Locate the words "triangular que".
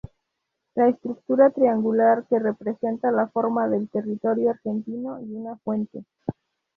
1.51-2.39